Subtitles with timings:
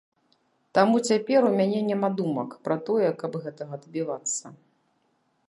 [0.77, 4.45] Таму цяпер у мяне няма думак пра тое, каб гэтага дабівацца.